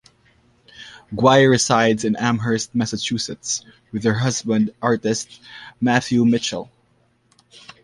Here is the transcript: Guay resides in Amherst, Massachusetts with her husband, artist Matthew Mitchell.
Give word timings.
Guay 1.15 1.45
resides 1.47 2.03
in 2.05 2.15
Amherst, 2.15 2.73
Massachusetts 2.73 3.63
with 3.91 4.03
her 4.03 4.15
husband, 4.15 4.73
artist 4.81 5.39
Matthew 5.79 6.25
Mitchell. 6.25 6.71